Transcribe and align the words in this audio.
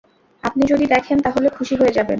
আপনি 0.43 0.63
যদি 0.65 0.85
দেখেন 0.85 1.17
তাহলে 1.19 1.47
খুশি 1.49 1.75
হয়ে 1.75 1.91
যাবেন। 1.91 2.09